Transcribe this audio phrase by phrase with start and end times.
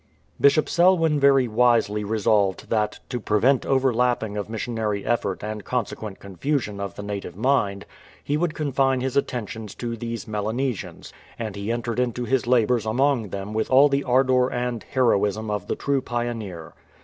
[0.41, 6.79] Bishop Selwyn very wisely resolved that, to prevent overlapping of missionary effort and consequent confusion
[6.79, 7.85] of the native mind,
[8.23, 13.29] he would confine his attentions to these Melanesians, and he entered into his labours among
[13.29, 16.73] them with all the ardour and heroism of the true pioneer.